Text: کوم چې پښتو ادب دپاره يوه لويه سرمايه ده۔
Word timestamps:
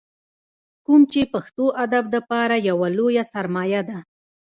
کوم 0.85 1.01
چې 1.11 1.21
پښتو 1.33 1.65
ادب 1.83 2.05
دپاره 2.15 2.55
يوه 2.69 2.87
لويه 2.97 3.23
سرمايه 3.31 3.81
ده۔ 3.89 3.97